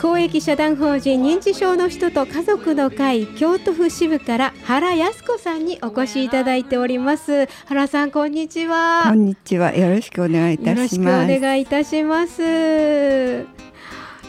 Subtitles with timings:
[0.00, 7.46] 公益社団法人認知症の人と家族の会京都府支部から原康子さんにお越しいただいております。
[7.64, 9.04] 原さんこんにちは。
[9.04, 9.74] こんにちは。
[9.74, 10.76] よろしくお願いいたします。
[10.76, 13.46] よろしくお願いいたします。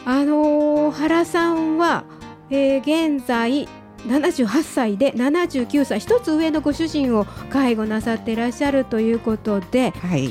[0.06, 2.04] あの原さんは、
[2.48, 3.68] えー、現在
[4.06, 10.30] 78歳で79歳一つ上のご主人を介護なさっていらっしゃるということで、はい、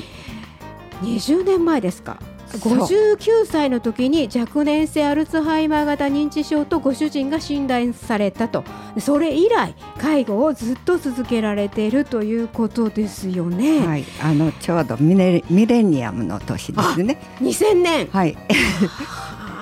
[1.03, 2.17] 20年前ですか
[2.53, 8.63] 59歳の時に若年性アルツハイマー型認知症とご主人が診断されたと
[8.99, 13.85] それ以来介護をずっと続けられているということですよね。
[13.85, 17.19] はい、あのちょうどミレミレニアムの年ですね。
[17.41, 18.07] 2000年。
[18.07, 18.37] はい。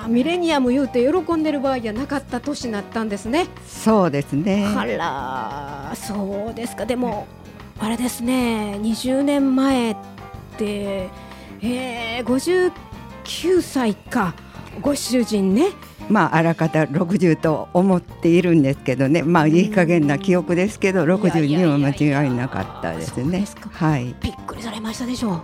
[0.08, 3.46] ミレニアム言うて喜んでる場合じゃなかった年になったんですね。
[3.66, 4.64] そうですね。
[4.64, 6.86] あら、そうですか。
[6.86, 7.26] でも、
[7.78, 9.96] あれですね、20年前っ
[10.56, 11.08] て、
[11.62, 12.70] えー、
[13.24, 14.34] 59歳か、
[14.80, 15.68] ご主人ね。
[16.08, 21.90] まあ、あらかた60と思っているんですけどね、まあ、いい加減な記憶ですけど、62は間
[22.24, 23.44] 違いなかったですね。
[23.72, 24.14] はい。
[24.20, 25.40] びっくりされましたでしょう。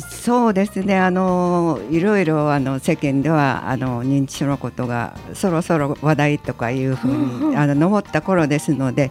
[0.00, 9.10] そうですねあのいろいろあの世間ではあの認知症のことがそろそろ話題とかいうふうに、あの上った頃ですので。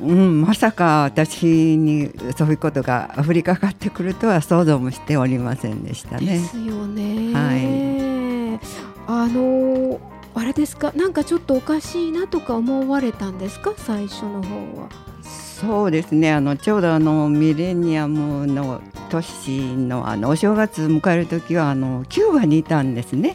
[0.00, 6.26] うん、まさか私にそういうことが降りかかってくるとは想像もしておりませんでしたね。
[6.26, 7.32] ですよね。
[7.34, 8.60] はい。
[9.06, 10.00] あの
[10.34, 14.88] あれですか、なんかちょっとおかしいなとか思われたんですか、最初の方は。
[15.22, 16.32] そうですね。
[16.32, 23.34] あのちょうどあのミレニアムの年のあのお正月迎える時はあのキューバにいたんですね。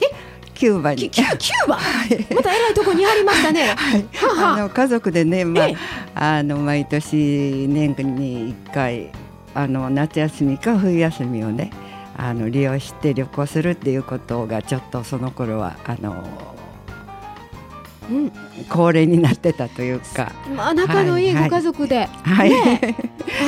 [0.55, 1.09] キューバに。
[1.09, 1.77] キューバ。
[2.35, 3.75] また偉いとこにありましたね。
[3.77, 4.05] はい。
[4.39, 5.61] あの家族でね、ま
[6.15, 9.11] あ、あの毎年年に一回
[9.53, 11.71] あの夏休みか冬休みをね。
[12.17, 16.23] あの利用して旅行するっていうことがちょっとその頃はあの
[18.09, 18.31] うん、
[18.69, 22.95] 恒例になってたというか、まあ、仲のいいご家族で、はい、ね、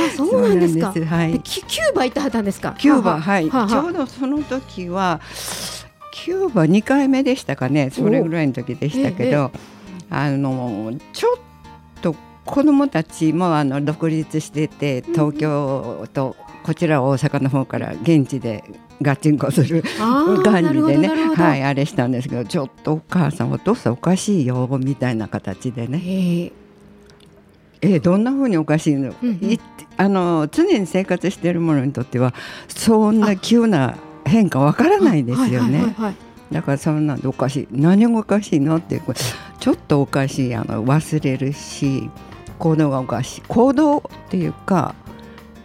[0.10, 0.88] あそうなんですか。
[0.88, 2.76] はい、キューバ行ってはったんですか？
[2.78, 5.22] キューバはい、ははちょうどその時は
[6.28, 9.50] キューバ2回目でしたかねそれぐらいの時でしたけど、
[10.10, 18.66] あのちょっと子どもたちもあの独立してて東京とこちら大阪の方から現地で
[19.02, 19.82] ガチンコする
[20.44, 26.52] 感じでねはいあれしたんですけどちょっとお母さんお父さんおかしいよみたいな形でね。
[27.82, 27.98] え。
[28.00, 29.60] ー、どんなふうにおかしいの、うんうん、
[29.96, 32.34] あの常に生活している者にとっては
[32.68, 33.96] そんな急な
[34.28, 35.96] 変化わからないですよね。
[36.52, 39.02] だからそんなんでおかしい何がおかしいのって
[39.60, 42.10] ちょっとおかしいあの忘れるし
[42.58, 44.96] 行動がおかしい行動っていうか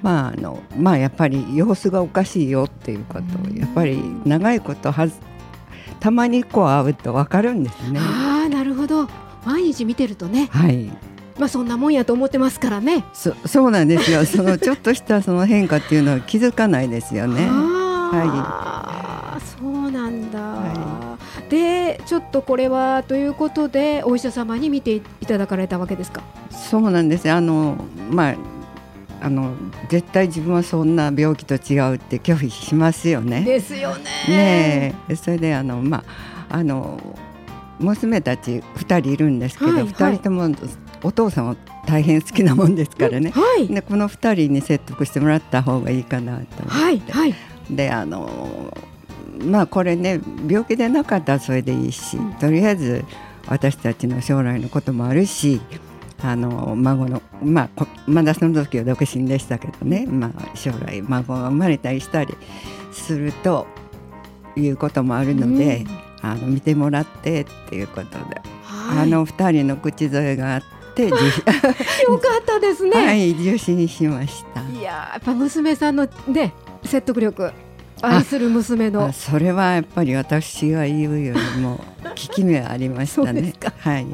[0.03, 5.15] まああのまあやっぱり様子がおかしいよっていうことをやっぱり長いことはず
[6.01, 8.01] たまにこう会うと分かるんですね。
[8.01, 9.09] ああなるほど
[9.45, 10.49] 毎日見てるとね。
[10.51, 10.91] はい
[11.39, 13.05] まあそんなもんやと思ってますからね。
[13.15, 14.27] そそうなんですよ。
[14.27, 17.49] そのちょっとしたその変化っていうのは気づかないですよね。
[18.17, 19.41] はい。
[19.41, 20.41] そうなんだ。
[20.41, 26.23] はい、でちょっとこれはということでお医者様に見ていただかれたわけですか？
[26.51, 27.31] そうなんです。
[27.31, 27.77] あの
[28.11, 28.37] まあ
[29.23, 29.55] あの
[29.89, 33.43] 絶対自分はそんな病気と違うって拒否しますよね。
[33.43, 34.05] ですよね。
[34.29, 36.05] ねそれであのま
[36.51, 37.01] ああの
[37.79, 40.49] 娘たち2人いるんですけど、はい、2人とも
[41.03, 41.57] お父さんは
[41.87, 47.35] 大変好きなもんですからね、はい、でこの2人に説得してもらった方がいいかなと思って、はいはい、
[47.73, 48.73] であの
[49.45, 53.05] まあこれね病気でなかったらそれでいいし、とりあえず
[53.49, 55.61] 私たちの将来のこともあるし
[56.23, 62.37] あの孫のまあまだその時は独身でしたけどね、まあ、将来孫が生まれたりしたり
[62.93, 63.67] すると
[64.57, 65.85] いうこともあるので、
[66.23, 70.63] うん、あの見てもらってっていうことで、はい、あの2人の口添えがあっ
[70.95, 71.09] て。
[71.09, 71.17] よか
[72.39, 72.91] ったですね。
[72.91, 74.61] はい、受信しました。
[74.79, 76.53] いややっぱ娘さんのね
[76.85, 77.51] 説得力
[78.03, 79.13] 愛する娘の。
[79.13, 83.55] それはやっぱり私が言うよりも 効き目ありましたね。
[83.79, 84.07] はい。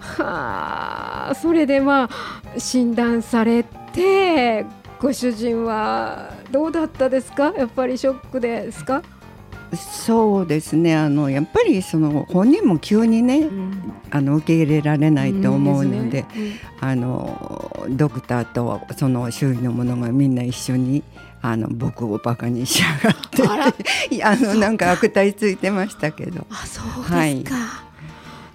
[0.00, 3.62] はあ、それでまあ診断され
[3.92, 4.66] て
[5.00, 7.52] ご主人はどうだったですか？
[7.56, 9.02] やっぱりショックですか？
[9.72, 10.96] そうですね。
[10.96, 16.10] あのやっぱりその本人も急にね、うん、あの受け入れられないと思うのでうん。
[16.10, 16.26] でね
[16.82, 21.04] うん、あのドクターとその周囲の者がみんな一緒に
[21.42, 23.42] あの僕をバカにしやがって。
[24.14, 26.46] いやあのなんか悪態ついてましたけど。
[26.50, 27.44] あそうですか、はい。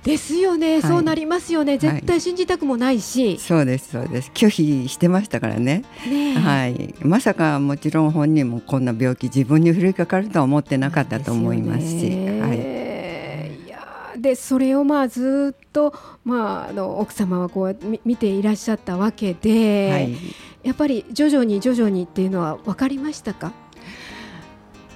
[0.05, 12.11] ですよね、はい、そうなりますよね、絶対信じたくもないし、はい、そうです、そうです、拒否してましたからね、ねはい、まさかもちろん本人もこんな病気、自分に降りかかるとは思ってなかったと思いますし。
[12.39, 12.85] はい。
[14.17, 15.93] でそれをまあずっと、
[16.23, 20.17] まあ、あの奥様はこう見ていらっしゃったわけで、はい、
[20.65, 23.53] やっぱり徐々に徐々にっていうのは分かりましたか？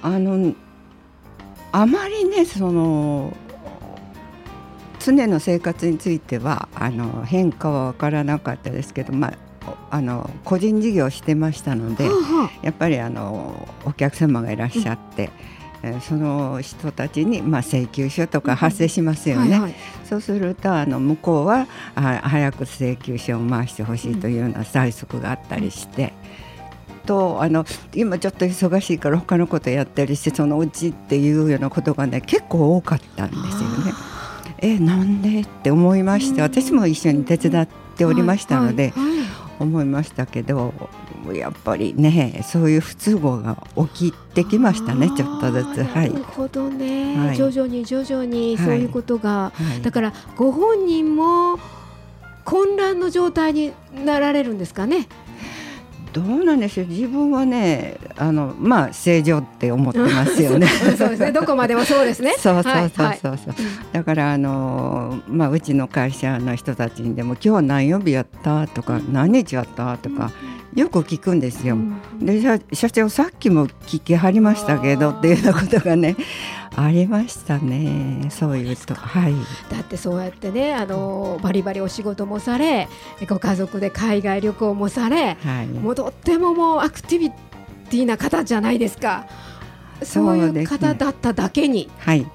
[0.02, 0.52] あの
[1.72, 3.32] あまりねその
[4.98, 9.28] 常の生活についてはあの変化は分からなかったですけど、ま
[9.64, 12.04] あ、あの個人事業をしてましたので、
[12.62, 15.30] やっぱりあのお客様がいらっしゃって。
[15.82, 19.74] うん、その人たちに、まあ、請求書とか発生しますよね、はいはい、
[20.04, 26.12] そうするとあの向こうはあ早く請求書を回してほしいというような催促があったりして、
[27.06, 33.92] とあの今ちょっと忙しいから他のことやったりしてそのうちっていうようなことがね結構多かったんですよね。
[34.58, 35.40] えなんで？
[35.40, 37.66] って思いまして私も一緒に手伝っ
[37.96, 38.92] ておりましたので、
[39.60, 40.72] 思いましたけど
[41.32, 43.62] やっぱりねそういう不都合が
[43.92, 45.76] 起きてきましたねちょっとずつ。
[45.84, 51.58] なるほどね、はい、徐々に徐々にそういうことが、はい、だからご本人も
[52.44, 55.06] 混乱の状態になられるんですかね。
[56.12, 56.86] どうなんでしょう。
[56.86, 60.66] 自分はねあのまあ正常って思ってますよね。
[60.98, 61.32] そうですね。
[61.32, 62.34] どこまでもそうですね。
[62.38, 63.30] そうそうそうそう。
[63.32, 63.38] はい、
[63.92, 68.66] だからあのまあうちの会社の人たちにでも今日は何曜日やった？
[68.66, 69.96] とか、何日やった？
[69.98, 70.30] とか、
[70.74, 71.76] よく聞くんですよ。
[72.20, 72.40] で
[72.72, 76.16] 社長さっきも聞きはりましたけどっていうようなことがね
[76.82, 78.28] ありましたね。
[78.30, 78.94] そういうと。
[78.94, 79.34] はい。
[79.70, 82.88] だってそうやってねあのバリバリお仕事もされ
[83.28, 89.26] ご家族で海外旅行もされ、はい、もうとってももうアクティビティな方じゃないですか。
[90.02, 92.26] そういう方だっただけに、はい。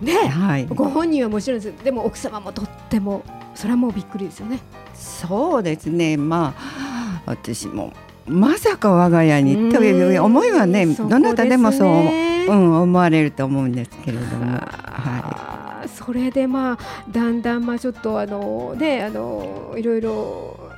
[0.00, 1.84] ね、はい、ご本人はもちろんです。
[1.84, 4.60] でも奥様もとってもそれはもうびっくりですよね。
[4.94, 6.16] そうですね。
[6.16, 7.92] まあ私も
[8.26, 14.58] まさか我が家にという思いはねどなたでもそう、うん、思われると思うんですけれども。
[14.58, 16.78] はい、それでまあ
[17.10, 20.70] だんだんまあちょっとあのねあのいろいろ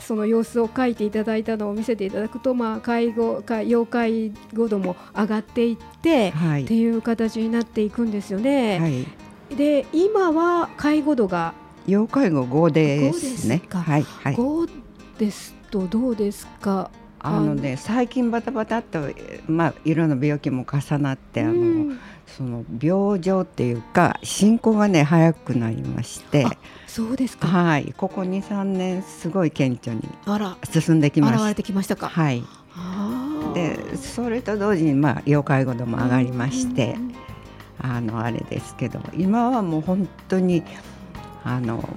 [0.00, 8.78] その様子を書いていただいたのを見せていただくと、まあ、介護要介護度も上がっていって、はい、っていう形になっていくんですよね。
[8.80, 8.88] は
[9.54, 11.54] い、で今は介護度が
[11.86, 13.62] 要介護5ですね。
[13.70, 14.70] はいはい、5
[15.18, 16.90] ですとどうですか？
[17.18, 19.08] あのね最近バタバタと、
[19.48, 26.46] まあ、いろんな病気も重なってあの、うん、その病状っていうか進行がね早くなりまして。
[26.86, 27.48] そうですか。
[27.48, 27.92] はい。
[27.96, 30.02] ここ23年すごい顕著に
[30.70, 31.40] 進んできました。
[31.40, 32.08] 現れてきましたか。
[32.08, 32.44] はい。
[33.54, 36.94] でそれと同時に、まあ、要介護度も上がりまして、
[37.82, 40.62] うん、あのあれですけど今はもう本当に
[41.42, 41.88] あの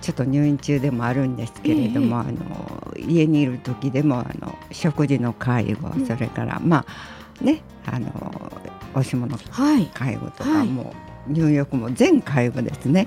[0.00, 6.84] ちょっと入院中でもあるんですけれども、えー、あの家にいる時でもあの食事の介護、うん、それからま
[7.40, 8.52] あねあの
[8.94, 10.94] おし物介護とか、はい、も
[11.28, 13.06] う入浴も全介護ですね。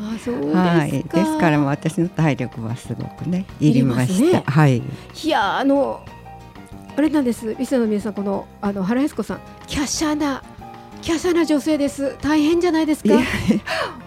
[0.53, 4.37] はい、ですから私の体力はすごくねいりました。
[4.39, 4.77] ね、はい。
[4.77, 6.05] いやあの
[6.95, 7.55] あれなんです。
[7.57, 10.43] リスナーの皆さんこのあの原康子さん華奢な
[11.01, 12.15] 華奢な女性です。
[12.21, 13.09] 大変じゃないですか。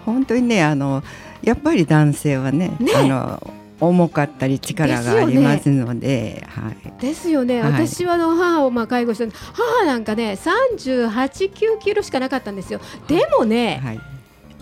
[0.05, 1.03] 本当にねあの
[1.45, 7.01] やっぱり男性はね、ね、あの重かったり力がありますので、はい。
[7.01, 7.61] ですよね。
[7.63, 12.81] 私はの母をまあ介護した母なんかね、三十八九キロしかなかったんですよ。
[13.09, 14.01] でもね、はい、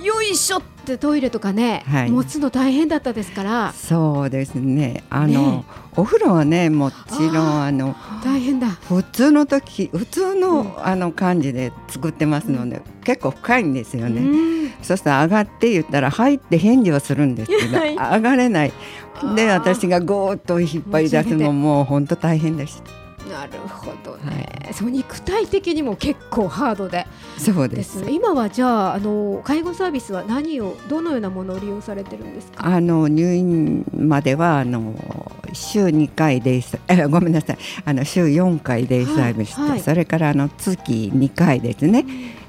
[0.01, 3.73] よいしょってトイレとかね、はい、持つの大変だったですから。
[3.73, 5.05] そうですね。
[5.11, 5.65] あの、ね、
[5.97, 6.97] お風呂はねもち
[7.33, 7.95] ろんあの
[8.25, 8.69] 大変だ。
[8.69, 14.21] 普通の時普通の、うん、あの感じで作ってますので、うん、結構深いんですよね。
[14.21, 18.73] うんそしたら上がって言ったら入って返事はするんですけど、上がれない
[19.37, 23.02] で私がゴーッと引っ張り出すのも本当大変でした。
[23.33, 27.07] なるほどね、はい、そう肉体的にも結構ハードで。
[27.39, 28.05] そうです。
[28.11, 32.67] 今はじゃああの介護サービスは何をどのようなものを利用されてるんですか？
[32.67, 34.95] あの入院まではあの
[35.53, 37.59] 週2回デイサえ ごめんなさい。
[37.85, 42.05] あの週4回デイサービス、はいはい、それからあの月2回ですね、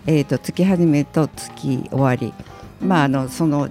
[0.05, 2.33] えーと、月始めと月終わり、
[2.81, 3.69] まあ、あのその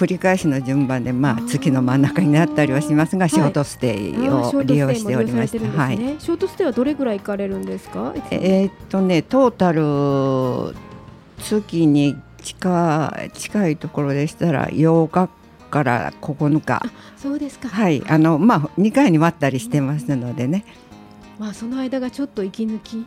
[0.00, 5.78] 繰り返しの順番で、まあ、月の真ん中になったりはしますが、ショートステイを利用しておりました。
[5.78, 8.14] はい、ショートステイはどれぐらい行かれるんですか？
[8.30, 10.74] えっとね、トータル
[11.42, 15.28] 月に近近いところでしたら、8日
[15.70, 16.82] から9日。
[17.18, 17.68] そうですか。
[17.68, 20.64] はい、あの、まあ、2回に割ったりしてますのでね。
[21.38, 23.04] まあ、その間がちょっと息抜き。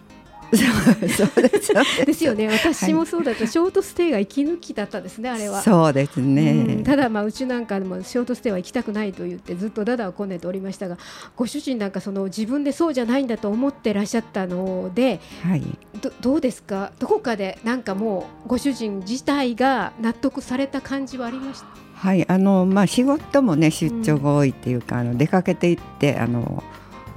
[0.55, 2.23] そうですです。
[2.25, 2.47] よね。
[2.47, 5.61] 私もそうだった、はい、ショートステイが息抜きだったですねあれは。
[5.61, 10.97] そうですね、うん、ただまあうちなんかでもショートステイは行きたくないと言ってずっとダダをこねておりましたが
[11.35, 15.63] ご主人なんかその自分でそうじゃないんだと思ってらっしゃったので、はい、
[16.01, 16.91] どどうですか？
[16.99, 21.67] どこかでなんかもうご主人自体が納得された感じはありました？
[21.95, 22.29] はい。
[22.29, 26.63] あのまあ、仕事もね出張が多いっていうか、うん、あの出かけていってあの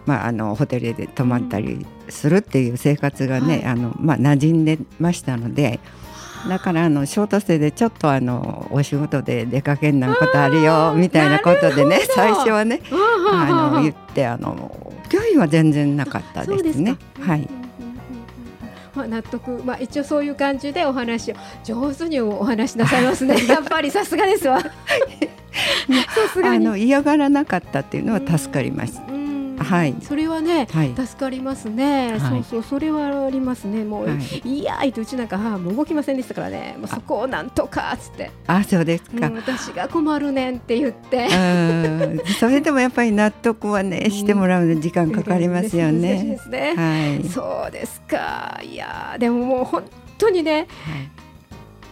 [0.06, 5.80] まあ、あのホテルで泊まったりするっていう生活がね、うん、あのまあ、馴染んでましたので
[6.48, 12.82] だからあのショートステイでちょっとあのお仕事で出かけんなことあるよみたいなことでね最初はね
[13.32, 16.96] あの言ってあの拒否は全然なかったですね。
[17.20, 17.48] はい、
[18.94, 23.36] まあ、納得、まあ、一応そういう感じでお話を上手にお話しなさいますね。
[23.46, 24.58] やっぱりさすがですわ。
[26.44, 29.00] あの嫌がらなかったっていうのは助かります。
[29.08, 29.25] うん
[29.64, 33.84] はい、それはね、はい、助かりますね、はい、そうそうそれはありますね。
[33.84, 36.76] もう、はい、いやいとうちなんか母も動きませんでしたからね。
[36.78, 38.30] もうそこをなんとかっつって。
[38.46, 41.28] あそうですか、うん、私が困るねんって言って。
[42.38, 46.22] それでもやっぱり納得はねしてもらうの時間かかりますよね。
[46.36, 46.74] ですね。
[46.76, 48.60] はい、そうですか。
[48.62, 49.84] いやでももう本
[50.18, 50.66] 当にね、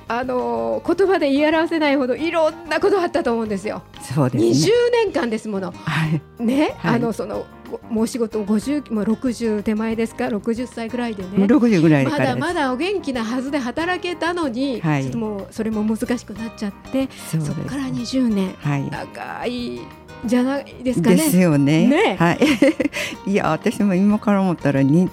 [0.08, 3.82] あの言葉で言い表せないほどいろんなことあったと思うんですよ。
[4.02, 4.70] そうですね、20
[5.04, 5.72] 年間ですもの。
[5.72, 7.46] はい、ね、はい、あのその
[7.88, 11.28] もう仕事50もう60手前ですか？60歳ぐらいでね。
[11.46, 19.80] 60ぐらいまだまだお元気なはずで働けたのに、はい、ちょっともうそれも難しくなっちゃってそこから20年、はい、長い
[20.26, 21.16] じゃないですかね。
[21.16, 21.86] ですよね。
[21.86, 22.38] ねはい。
[23.30, 25.08] いや私も今から思ったらに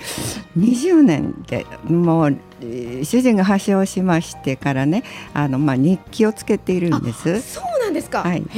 [0.57, 2.37] 20年でもう
[3.03, 5.03] 主人が発症しましてからね
[5.33, 7.41] あのまあ日記をつけているんです。
[7.41, 8.21] そうなんですか。
[8.21, 8.41] はい。
[8.41, 8.49] で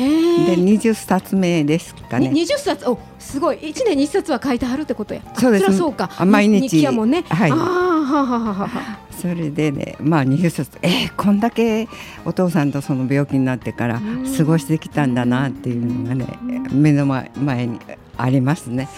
[0.55, 2.29] 20冊目ですかね。
[2.29, 5.22] 20冊おすごい1年に1冊は書いてはるってことや。
[5.39, 5.77] そうです。
[5.77, 6.10] そうか。
[6.25, 6.62] 毎日。
[6.62, 7.24] 日記やもんね。
[7.30, 7.51] はい。
[7.51, 9.00] ああはははは。
[9.24, 11.88] それでねまあ20冊えー、こんだけ
[12.25, 14.01] お父さんとその病気になってから
[14.38, 16.27] 過ごしてきたんだなっていうのがね
[16.72, 17.80] 目の前に
[18.18, 18.89] ありますね。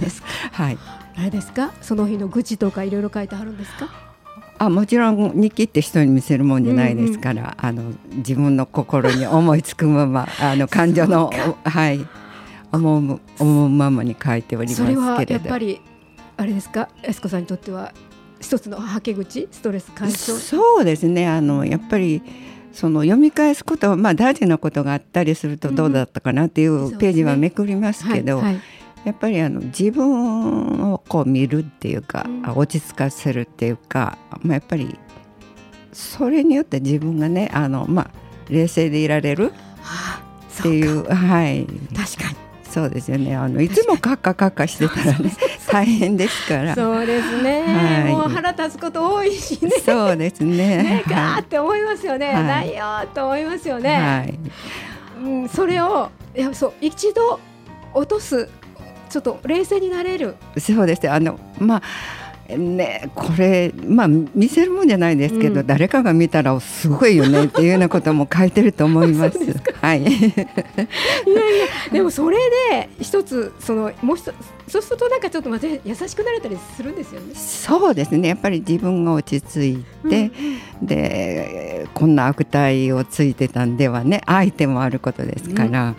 [0.52, 0.78] はい。
[1.16, 1.72] あれですか？
[1.82, 3.88] その日の愚痴とかいろいろ書いてあるんですか？
[4.58, 11.30] あもちろん日記って人に見せるもんじゃないですから、うんうん、あの自分の心に思いつくままあの感情の
[11.64, 12.06] はい
[12.76, 15.00] 思う思うままに書いておりますけれど。
[15.00, 15.80] それはやっぱり
[16.36, 17.92] あれですか安子さんにとっては
[18.40, 20.38] 一つのはけ口ストレス解消？
[20.38, 21.28] そうですね。
[21.28, 22.22] あのやっぱり
[22.72, 28.42] その読み返すことは、まあ、大事なことがあったりするとどうだったかなっていうページはめくりますけど、
[29.04, 34.98] やっぱりあの自分をこう見るっていうか、うん、落ち着かせるっていうか、まあ、やっぱり
[35.92, 38.10] それによって自分がねあの、まあ、
[38.50, 39.52] 冷静でいられる
[40.58, 41.64] っていう、はい、
[41.94, 42.36] 確かに
[42.74, 43.36] そうですよね。
[43.36, 45.30] あのいつもカッカカッカしてたらね
[45.70, 46.74] 大変ですから。
[46.74, 49.70] そうですね、はい、もう腹立つこと多いしね。
[49.86, 50.82] そうですね。
[50.82, 54.38] ねガーって思いますよね、はい、ないよと思いますよね、はい、
[55.24, 57.38] うん、それをいやそう一度
[57.94, 58.48] 落とす
[59.08, 60.34] ちょっと冷静になれる。
[60.58, 61.82] そうですあのまあ
[62.48, 69.38] ね、これ、まあ、見せるもんじゃないですけど、うん、誰かが見たらすごいよねっていうようなことも書いてると思います。
[69.80, 72.36] はい、 いやいやでもそれ
[72.70, 74.34] で一つそのもう一つ
[74.68, 77.34] そうするとなんかちょっとまた優しくなれたりするんですよね。
[77.34, 78.28] そうですね。
[78.28, 80.30] やっぱり自分が落ち着いて、
[80.80, 85.96] うん、でこんな悪態をついてたんではね相手もあることですから、うん、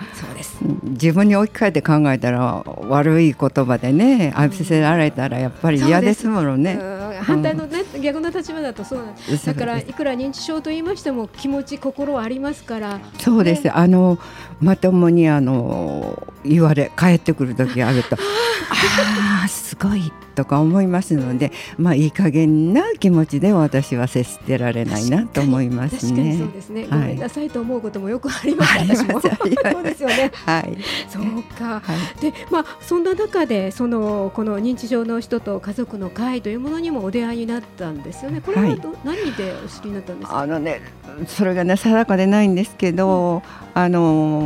[0.61, 6.79] 自分に置き換えて考えたら悪い言葉でね浴びせられたらやっぱり嫌ですものね。
[7.21, 9.45] 反対のね、逆の立場だとそうなんです。
[9.45, 12.99] だからいくら認知症と言いましても気持ち心はありますから。
[13.19, 14.19] そうです、ね、あの
[14.61, 26.37] まともにあの言われ帰ってくる時あるとああすごいとか思いますので、まあいい加減な気持ちで私は接してられないなと思いますね。
[26.37, 26.87] そうですね。
[26.87, 28.77] ごめんなさいと思うこともよくあります。
[28.79, 30.31] 私もそうですよね。
[30.45, 30.77] はい。
[31.09, 31.23] そう
[31.57, 31.79] か。
[31.79, 31.81] は
[32.17, 38.41] い、で、まあそんな中でそのこの認知症の人と家族の会というものにもお出会いになったんですよね。
[38.41, 40.39] これはど、はい、何でお知りになったんですか？
[40.39, 40.81] あのね、
[41.27, 43.41] それがね定かでないんですけど、うん、
[43.73, 44.44] あの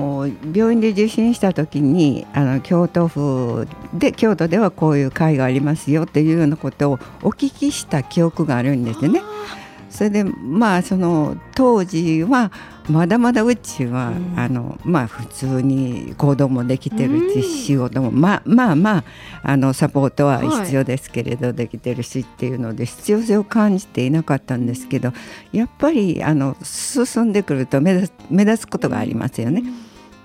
[0.54, 9.22] 病院で受診した時にあの京都府で京都ではこういう会がありますよっていうようなことをお聞きした記憶があるんですね。
[9.90, 12.52] それでまあその当時は
[12.90, 19.04] まだまだうちは、うん、あのまあ普通に行動もできてるし、うん、仕事もまあまあまあ
[19.44, 25.12] あのサポートは必要ですけれど、はい、できてるしっていうので必要性を感じていなかったんですけど
[25.52, 29.62] やっぱりあの進んでくると目立目立つことがありますよね。
[29.62, 29.74] うん、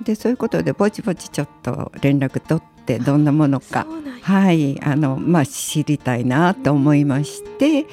[0.02, 3.86] でそういうことでぼちぼちちょっと連絡取っってどんなものか、
[4.22, 7.86] はいあのまあ、知りたいなと思いまして。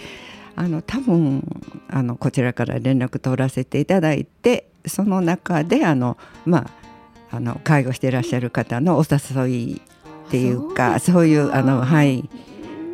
[0.54, 1.48] あの多分
[1.90, 6.70] あのこちらから連絡取らせていただいてその中であの、ま
[7.32, 9.82] あ、あの介護していらっしゃる方のお誘い
[10.28, 12.30] っていうかそういうあの、はい、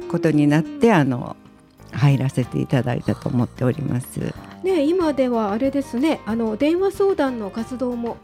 [0.10, 1.36] ことになってあの
[1.92, 4.20] 入らせていただいたと思っております。
[4.64, 8.18] ね、今ではあれですねあの電話相談の活動も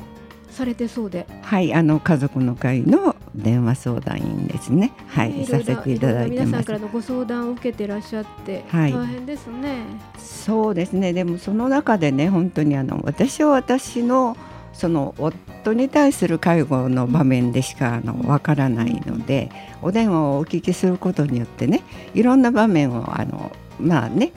[0.53, 1.27] されてそうで。
[1.41, 4.93] はいあの家族の会の電話相談員ですね。
[5.07, 9.83] はい、させていただいて皆さんからのご相談を受けてらっしゃって、はい、大変ですね。
[10.17, 11.13] そうですね。
[11.13, 14.38] でもその中でね本当にあの私は私の
[14.74, 21.83] その夫に対する介護の場面でしかあのわからないのでお電話をお聞きすることによってね
[22.15, 24.33] いろんな場面をあのまあね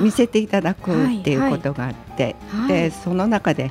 [0.00, 2.34] 見せていただくっていうことがあって、
[2.68, 3.70] でその中で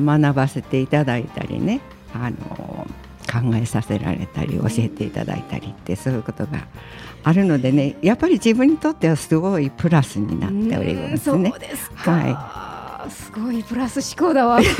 [0.00, 1.80] 学ばせていただいたりね
[2.14, 2.86] あの
[3.26, 6.66] 考えさせられたり教えていただいたりってそういうことが
[7.24, 11.50] あるのでねやっぱり自分にとってはすごいプラスになっておりますね。
[11.50, 14.60] そうですはい、すごいプラス思考だわ。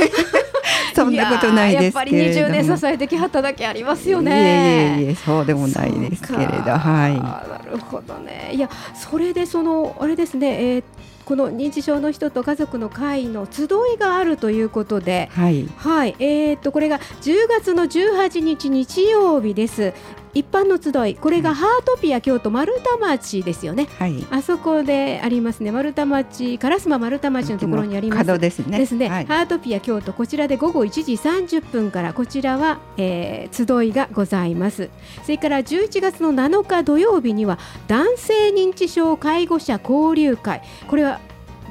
[0.94, 4.30] そんなことないですやっぱり20年支えてきはっただけありますよね。
[4.30, 7.20] いえいえいえそうでもないですけれどはい。
[7.20, 8.52] なるほどね。
[8.54, 10.84] いやそれでそのあれですねえー、
[11.26, 19.92] この認知症の人と家族の会の集いがあるということで、はい、はい、えー、っとこれが10月の18日日曜日です。
[20.36, 25.72] 一般の集いこれがハートピア京都丸太町ですよね、はい、あそこでありますね。
[25.72, 28.38] 丸太町烏丸太町のところにあります。
[28.38, 28.76] ですね。
[28.76, 34.90] ですね、はい、ハートピア京都こちらで午後1時30分からこちらは、えー、集いがございます。
[35.22, 40.60] それから11月の7日土曜日には男性認知症介護者交流会。
[40.86, 41.18] これは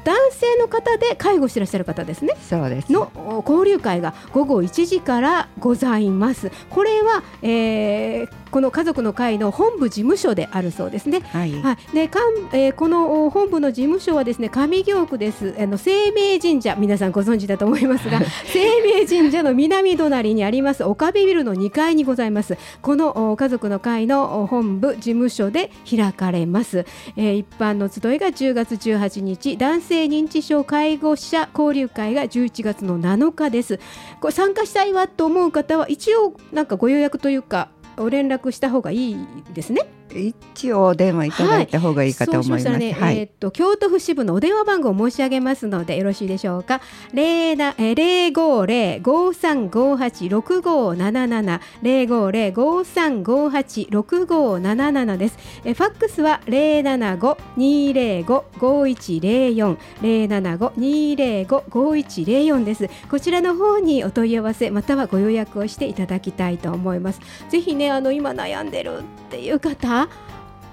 [0.06, 2.36] 男性の方で介護してらっしゃる方ですね。
[2.40, 2.92] そうです。
[2.92, 3.10] の
[3.44, 6.52] 交流会が午後1時からございます。
[6.70, 11.20] これは、えー、この家族の会の本部事務所であるそうですね。
[11.20, 11.52] はい。
[11.60, 15.54] はい、でかん、えー、この本部の事務所はですね上京区です。
[15.58, 18.18] あの生命神社皆さんご存知だと思いますが
[18.50, 22.56] 生命神社の南隣にあります岡部ビルの2階にございます。
[22.80, 26.86] この家族の会の本部事務所で開かれます。
[27.18, 33.78] えー、一般の集いが10月18日、男性認知症介護者交流会が11月の7日です。
[34.22, 39.16] これ参加したいわと思う方は一応なんかご予約というかお連絡した方がいい
[39.52, 39.82] ですね。
[40.18, 42.68] 一応お電話いただいた方がいいかと思います。
[42.68, 46.80] はい、ねはい、えっ、と京都府支部のお電話番号を申し上げますのでよろしいでしょうか。
[47.12, 55.38] 零なえ零五零五三五八六五七七零五零五三五八六五七七です。
[55.64, 62.88] えファックスは零七五二零五五一零四零七五二零五五一零四です。
[63.10, 67.20] こちらの方にお問い合わせまたはご予約をしていただきたいと思います。
[67.48, 70.05] ぜひねあの今悩んでるっていう方。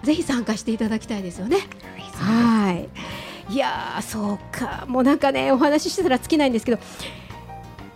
[0.03, 1.57] ぜひ参加していただきたいですよね。
[2.15, 2.89] はい。
[3.53, 6.79] いやそうかもうなんかねお話ししてたら尽きないんですけど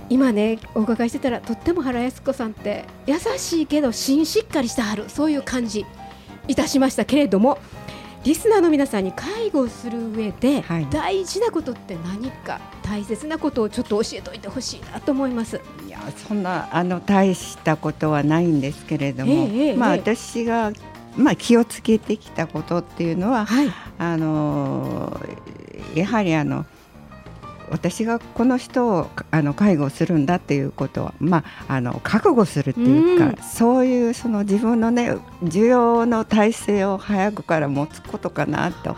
[0.10, 5.86] 今ねお伺いしてたらとっても原康子さんって優しいけど芯しっかりしてはるそういう感じ
[6.48, 7.60] いたしましたけれども
[8.24, 15.62] リスナーの皆さんに介護する上で大事なことって何か、大切なことをちょっと教えておいてほしいなと思います。
[15.88, 20.74] いやそんなあの大したことはないんですけれども、えーえー、まあ、私が
[21.18, 25.20] まあ、気をつけてきたことっていうのは、はい、あの
[25.96, 26.66] やはりあの
[27.70, 35.12] 私がこの人をあの介護するんだっていうことは、まあ、あの覚悟するっていうか、うん、そういうその自分のね
[35.44, 38.96] 需要の体制を早くから持つことかなと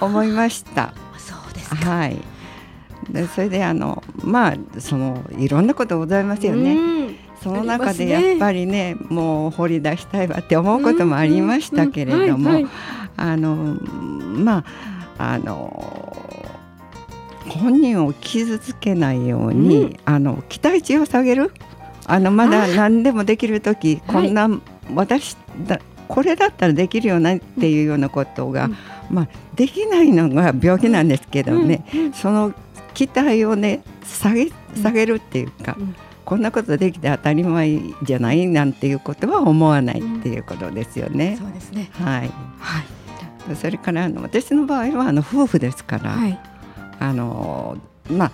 [0.00, 0.94] 思いました。
[1.18, 2.16] そうですはい。
[3.10, 6.74] でそれであのまあそのいろんなことございますよね。
[6.74, 7.09] うん
[7.42, 12.68] その中でやっぱりね、ね、もう掘り出したいわって思うこともありましたけれども
[13.16, 14.64] あのま
[15.18, 16.40] ああの
[17.48, 21.52] 本人を傷つけないように、うん、あの期待値を下げる。
[22.06, 24.60] あのまだ何でもできる時こんな、はい、
[24.96, 28.76] 私だこれだったらできるよなっていうようなことが、うん、
[29.10, 32.52] まあ、できないのが病気なんですけどね、うん、その
[32.94, 35.76] 期待をね下げ下げるっていうか。
[36.30, 41.36] こんなことできて当たり前じゃないなんていうことは思わないっていうことですよね。
[41.36, 41.90] そうですね。
[41.94, 46.38] はい、はい、それからあの私の場合はあの夫婦ですから、はい、
[47.00, 48.32] あのまあ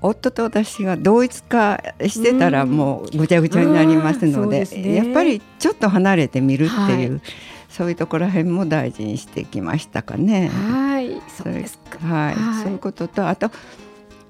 [0.00, 7.20] 夫と私が同一化してたらもうぐちゃぐちゃになりますのでうんね、やっぱりちょっと離れてみるっていう、はい、
[7.68, 10.50] そういうところへんも大事にしてきましたかね。
[10.50, 11.98] はい、そうですか。
[11.98, 13.50] はい、そういうこととあと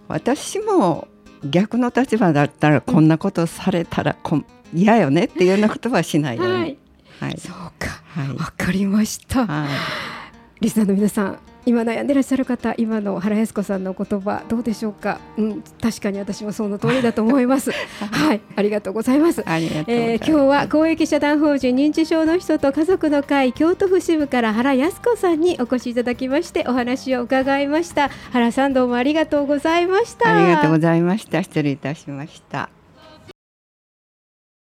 [0.09, 1.07] 私も
[1.45, 6.53] 逆の立場だったらこんなことされたらこ嫌よねっていうようなことはしないように。
[6.53, 6.79] はい、
[7.21, 9.47] はい、そうか、はい、わかりました。
[9.47, 9.69] はい、
[10.61, 17.71] リスナーの皆さん今悩んでらっしゃる方今の原康子さんの言葉どうでしょうか、うん、確かに私もその通りだと思います。
[18.01, 19.43] はいありがとうございます。
[19.47, 28.11] あえー、今日は公益社団法人認知症の人と家族の会京都府支部から原康子さんにお越しいただきましてお話を伺いました。
[28.33, 30.35] 原さんどうもありがとうございました。
[30.35, 31.43] ありがとうございました。
[31.43, 32.69] 失礼いたしました